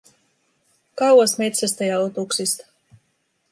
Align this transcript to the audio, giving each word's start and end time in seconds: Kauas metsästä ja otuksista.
Kauas 0.95 1.37
metsästä 1.37 1.85
ja 1.85 1.99
otuksista. 1.99 2.65